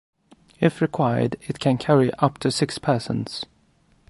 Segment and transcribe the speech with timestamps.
[0.59, 3.45] If required, it can carry up to six persons.